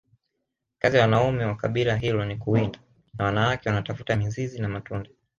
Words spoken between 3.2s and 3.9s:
wanawake